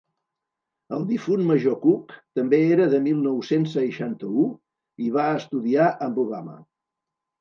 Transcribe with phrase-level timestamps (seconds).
[0.95, 4.47] El difunt major Cook també era de mil nou-cents seixanta-u
[5.09, 6.57] i va estudiar amb Obama.